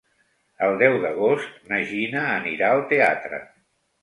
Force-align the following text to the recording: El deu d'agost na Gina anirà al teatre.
El 0.67 0.77
deu 0.83 0.97
d'agost 1.03 1.59
na 1.73 1.83
Gina 1.91 2.25
anirà 2.39 2.71
al 2.73 2.83
teatre. 2.95 3.43